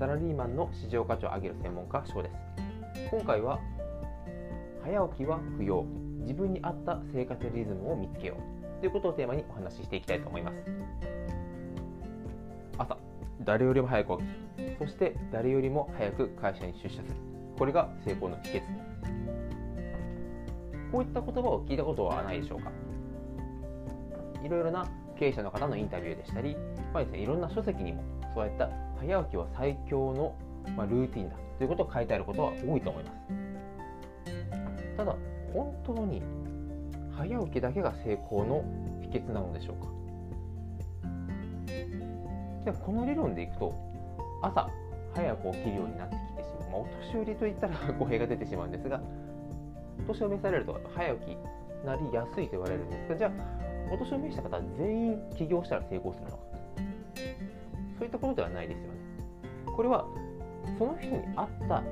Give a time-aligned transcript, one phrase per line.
[0.00, 2.34] サラリーマンの市場価値を上げる専門家翔です。
[3.10, 3.60] 今回は
[4.82, 5.84] 早起きは不要。
[6.20, 8.38] 自分に合った生活リズムを見つけよ
[8.78, 8.80] う。
[8.80, 10.56] ということをテーマにお話ししていきたいと思います。
[12.78, 12.96] 朝
[13.42, 14.78] 誰よりも早く起き。
[14.78, 17.16] そして誰よりも早く会社に出社する。
[17.58, 18.62] これが成功の秘訣。
[20.92, 22.72] こういった言葉を聞いたことはないでしょうか。
[24.42, 24.88] いろいろな
[25.18, 26.56] 経営者の方のインタビューでしたり、
[26.94, 28.02] まあですね、いろんな書籍にも
[28.34, 30.34] そうやった早起きは最強の、
[30.76, 33.16] まルーティンだということを書いてあることは多いと思います。
[34.96, 35.16] ただ
[35.52, 36.22] 本当に
[37.16, 38.64] 早起きだけが成功の
[39.02, 40.00] 秘訣なのでしょうか。
[42.64, 43.74] でこの理論でいくと
[44.42, 44.68] 朝
[45.14, 49.00] 早く起きるようになってきてしまう、まあ、お年寄りといったら 語弊が出てしまうんですが
[50.04, 51.38] お年を召されると早起き
[51.84, 53.30] なりやすいと言われるんですがじゃあ
[53.92, 56.49] お年を召した方全員起業したら成功するのか。
[58.00, 58.98] そういったことではないですよね。
[59.76, 60.06] これは
[60.78, 61.82] その人に合った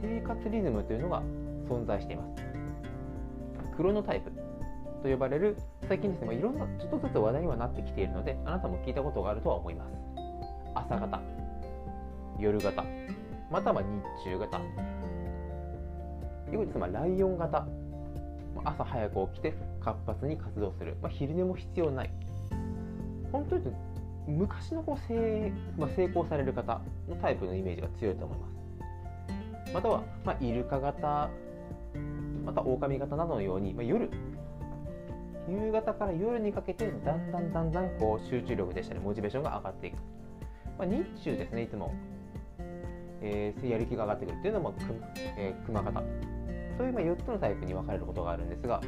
[0.00, 1.22] 生活リズムというのが
[1.68, 2.42] 存在しています。
[3.76, 4.30] クロノタイプ
[5.02, 9.92] と呼ばれる最近ですね、まあ、いろんなちょっとずつ話題にはなってきているのであなたも聞いたことがあるとは思います。
[10.74, 11.20] 朝型
[12.38, 12.82] 夜型
[13.50, 13.86] または日
[14.24, 14.58] 中型。
[16.50, 17.66] よくですまライオン型。
[18.64, 22.10] 朝早く起きて活発に活動する、まあ、昼寝も必要ない。
[23.30, 23.70] 本当に
[24.28, 29.72] 昔のこう成,、まあ、成功される方のタイプのイメージが強いと思います。
[29.72, 31.30] または、まあ、イルカ型
[32.44, 34.08] また狼型などのように、まあ、夜
[35.48, 39.94] 夕方から夜にかけてだんだんだんだんこう集中力でしたりモチベーションが上がっていく、
[40.78, 41.94] まあ、日中ですねいつも、
[43.22, 44.78] えー、やる気が上がってくるっていうのもく、
[45.36, 46.02] えー、熊型。
[46.78, 48.80] そういうまあ4つのタイプに分かれることがあるんですが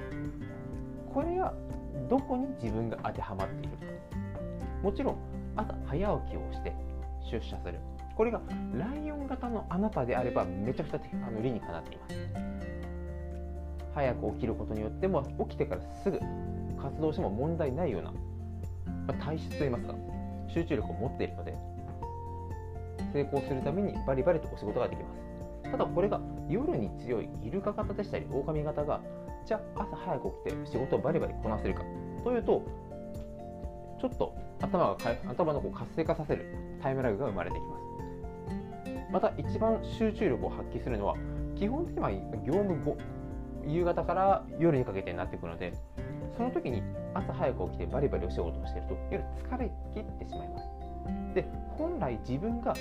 [1.12, 1.52] これが
[2.08, 3.84] どこに自分が当てはまっているか。
[4.82, 5.18] もちろん
[5.60, 6.74] 朝早起きをして
[7.30, 7.78] 出社する。
[8.16, 8.40] これが
[8.74, 12.16] ライオン型のあなたであればめちゃくちゃあの理にかなっています。
[13.94, 16.18] 早く起きることによっても起きてからすぐ
[16.80, 18.18] 活動しても問題ないような、ま
[19.08, 19.94] あ、体質といいますか
[20.48, 21.54] 集中力を持っているので
[23.12, 25.08] 成功するためにバリバリとお仕事ができま
[25.64, 25.70] す。
[25.70, 29.00] ただこれが夜に強いイルカ型でしたり狼型が
[29.44, 31.82] じゃあ朝早く起きて仕事をバリバリこなせるか
[32.24, 32.64] というと
[34.00, 34.96] ちょっと頭が
[35.28, 36.46] 頭のこう活性化させる
[36.82, 37.80] タイムラグが生まれてきます。
[39.12, 41.16] また一番集中力を発揮するのは
[41.56, 42.96] 基本的には業務後
[43.66, 45.74] 夕方から夜にかけてになってくるので
[46.36, 46.82] その時に
[47.12, 51.34] 朝早く起きてバリバリお仕事をしていると夜疲れ切ってしまいます。
[51.34, 51.44] で
[51.76, 52.74] 本来自分が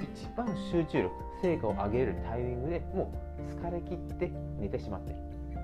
[0.00, 5.20] 一番集中力成果を上げるタイミングでもう疲れ切って寝てしまっている。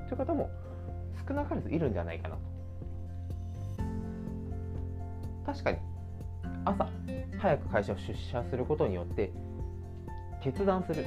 [0.08, 0.50] という方も
[1.26, 2.51] 少なからずいるんじゃないかなと。
[5.44, 5.78] 確かに
[6.64, 6.88] 朝
[7.38, 9.32] 早く会社を出社することによって
[10.42, 11.06] 決断する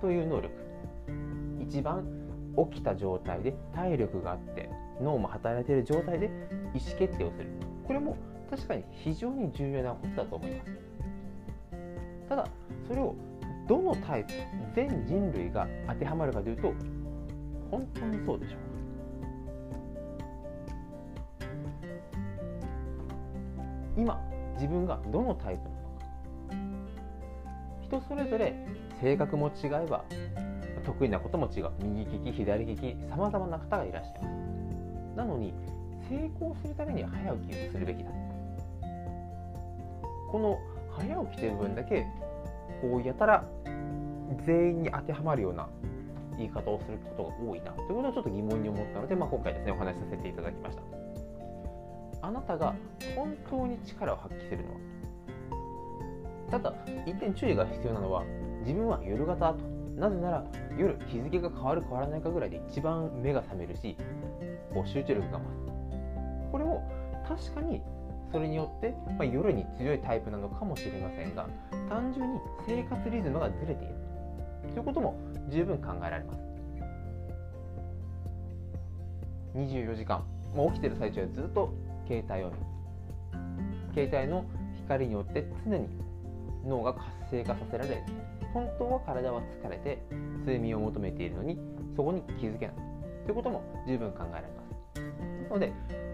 [0.00, 0.50] という能力。
[1.60, 2.04] 一番
[2.70, 4.70] 起きた状態で体力があって
[5.02, 6.26] 脳も働いている状態で
[6.74, 7.48] 意思決定をする。
[7.86, 8.16] これも
[8.50, 10.70] 確かに非常に重要なことだと思います。
[12.28, 12.46] ただ
[12.86, 13.14] それを
[13.66, 14.32] どのタイプ
[14.74, 16.72] 全人類が当てはまるかというと
[17.70, 18.67] 本当にそうでしょう。
[23.98, 24.18] 今
[24.54, 26.88] 自分がどのタイプなのか。
[27.82, 28.54] 人それぞれ
[29.00, 30.04] 性格も違えば
[30.86, 31.70] 得意なことも違う。
[31.82, 35.16] 右利き左利きさまざまな方がいらっしゃいます。
[35.16, 35.52] なのに
[36.08, 38.10] 成功するためには早起きをするべきだ。
[40.30, 40.58] この
[40.96, 42.06] 早起きという部分だけ
[42.80, 43.44] こうやたら
[44.46, 45.68] 全員に当てはまるような
[46.36, 47.72] 言い方をすることが多いな。
[47.72, 50.97] ということをちょっと疑問に思ったので、まあ、今回ですねお話しさせていただきました。
[52.22, 52.74] あなたが
[53.14, 54.76] 本当に力を発揮するのは。
[56.50, 56.74] ただ
[57.06, 58.24] 一点注意が必要なのは
[58.60, 59.78] 自分は夜型と。
[59.98, 60.44] なぜなら
[60.78, 63.96] 夜日付が変わる変わらないかぐらいで一番目が覚めるし
[64.72, 66.52] こう集中力が増す。
[66.52, 66.88] これも
[67.26, 67.82] 確かに
[68.30, 71.48] それによって、まあ、夜に強いタイプなのかもしれませんが
[71.88, 73.94] 単純に生活リズムがずれている。
[74.74, 76.40] ということも十分考えられます。
[79.56, 80.22] 24時間、
[80.54, 81.74] まあ、起きてる最中はずっと
[82.08, 82.52] 携帯を
[83.94, 84.44] 携帯の
[84.76, 85.88] 光によって常に
[86.66, 88.02] 脳が活性化させられ
[88.54, 90.02] 本当は体は疲れて
[90.40, 91.58] 睡眠を求めているのに
[91.94, 92.76] そこに気づけない。
[93.24, 94.62] ということも十分考えられま
[94.94, 95.02] す。
[95.44, 95.72] なので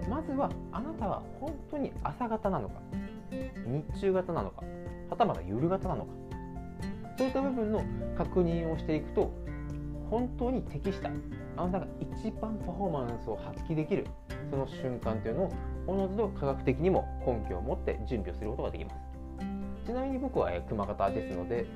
[0.08, 2.80] まずはあなたは本当に朝型なのか
[3.66, 4.62] 日中型なのか
[5.10, 6.10] はたまた夜型なのか
[7.16, 7.84] そういった部分の
[8.18, 9.30] 確認をしていくと
[10.10, 11.10] 本当に適した
[11.56, 14.06] あなたが一番パフォーマンスを発揮できる
[14.50, 15.52] その瞬間というのを
[15.86, 18.96] おのずと科学的にも根拠を持って準備をすることができます。
[19.86, 21.66] ちなみに僕は熊方ですので、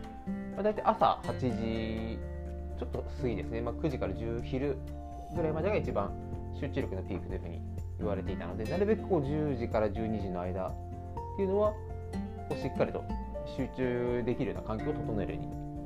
[0.55, 2.19] まあ、大体朝8時
[2.79, 4.79] ちょっと過ぎですね、まあ、9時から10昼
[5.35, 6.11] ぐらいまでが一番
[6.59, 7.61] 集中力のピークというふうに
[7.99, 10.73] 言われていたのでなるべくこう10時から12時の間っ
[11.37, 11.73] ていうのは
[12.49, 13.05] こうしっかりと
[13.57, 15.43] 集中できるような環境を整えるよう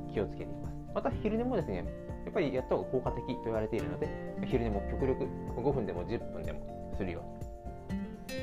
[0.09, 0.72] に気をつけています。
[0.93, 1.83] また昼寝もですねや
[2.29, 4.07] っぱりやった方が効果的と言われているので
[4.45, 7.43] 昼寝も極力5分でも10分でもするように。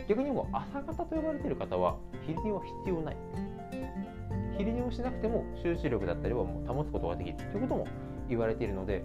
[0.08, 3.16] 逆にもう朝方と呼ばれている方は昼寝は必要ない。
[4.58, 7.86] 昼寝をしなくても集中力だったりはもう保つことができるということも
[8.28, 9.02] 言われているのでやっ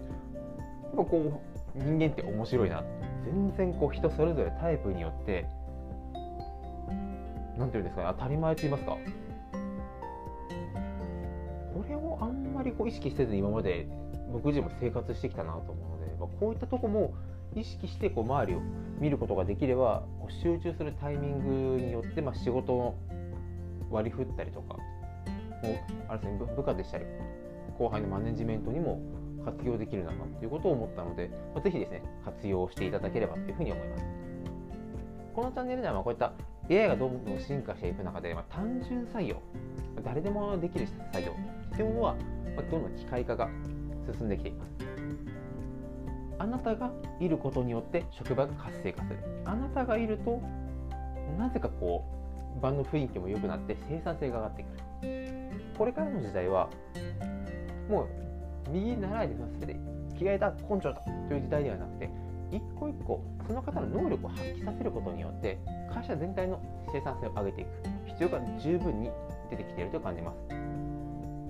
[0.96, 1.40] ぱこ
[1.74, 2.84] う人間って面白いな。
[3.24, 5.46] 全然こう人それぞれタイプによって
[7.58, 8.96] 何て言うんですかね当たり前と言いますか。
[11.74, 13.88] これをあんりこう意識せずに今まで
[14.32, 17.14] 僕自身も生活してきたなと思うので、まあ、こういったとこも
[17.54, 18.60] 意識してこう周りを
[18.98, 22.94] 見ることができればこう集中するタイミングによって、まあ、仕事の
[23.90, 25.78] 割り振ったりとかもう
[26.08, 27.04] あれですね部下でしたり
[27.78, 29.00] 後輩のマネジメントにも
[29.44, 34.04] 活用できるなということを思ったので、まあ、ぜひですね活用していただければというふうに思います。
[35.34, 36.32] このチャンネルではまあこういった
[36.70, 39.36] AI がどんどん進化していく中で、まあ、単純作業
[40.02, 41.32] 誰でもできる作業
[41.74, 42.16] というものは、
[42.56, 43.48] まあ、どんどん機械化が
[44.12, 44.70] 進んできています。
[46.38, 49.18] あなたがいることによって職場が活性化する。
[49.44, 50.40] あなたがいると
[51.38, 52.04] なぜかこ
[52.58, 55.16] う場の雰囲気も良くなって生産性が上がってくる。
[55.78, 56.68] これからの時代は
[57.88, 58.08] もう
[58.70, 59.76] 右習いで全て
[60.18, 62.10] 着替えた根性だという時代ではなくて
[62.50, 65.58] 一個一個その方の能力を発揮させることによって
[65.92, 66.60] 会社全体の
[66.92, 67.68] 生産性を上げていく。
[68.06, 69.10] 必要が十分に
[69.50, 70.36] 出てきていると感じます。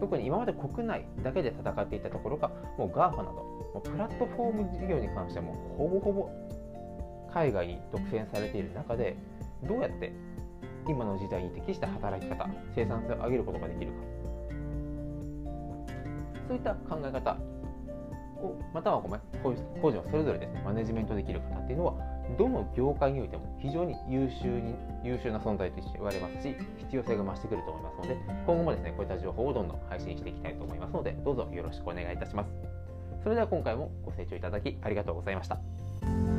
[0.01, 2.49] 特に今まで国内だけで戦っていたところが
[2.79, 6.31] もう GAFA などもうプラットフォーム事業に関してはもほぼほぼ
[7.33, 9.17] 海外に独占されている中で
[9.63, 10.13] どうやって
[10.89, 14.17] 今の時代に適した働き方生産性を上げることができるか。
[16.49, 17.37] そういった考え方
[18.41, 21.95] をまたはごめん工場それぞれですねマネジメントできる方っていうのは
[22.39, 24.75] どの業界においても非常に優秀に
[25.05, 32.77] 優秀な存在として言われますし必要性が増してくると思いますので今後もですねこういった情報をどんどん配信していきたいと思いますのでどうぞよろしくお願いいたします。
[33.23, 36.36] それでは今回もご清聴いただきありがとうございました。